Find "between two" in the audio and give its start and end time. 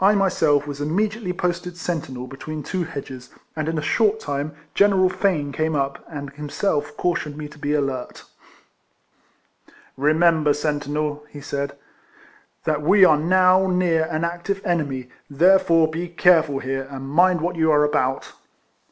2.28-2.84